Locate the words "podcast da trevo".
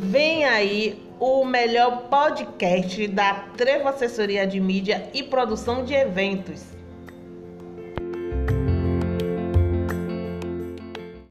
2.08-3.88